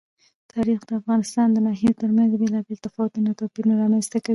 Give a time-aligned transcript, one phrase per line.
[0.53, 4.29] تاریخ د افغانستان د ناحیو ترمنځ بېلابېل تفاوتونه او توپیرونه رامنځ ته کوي.